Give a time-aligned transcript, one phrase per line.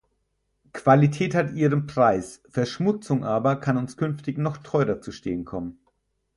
[0.73, 5.77] Qualität hat ihren Preis, Verschmutzung aber kann uns künftig noch teurer zu stehen kommen.